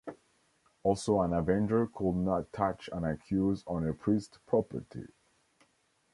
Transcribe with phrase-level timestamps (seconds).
[0.81, 5.09] Also, an avenger could not touch an accused on a priest's property.